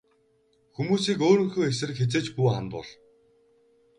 [0.75, 2.89] Хүмүүсийг өөрийнхөө эсрэг хэзээ ч бүү хандуул.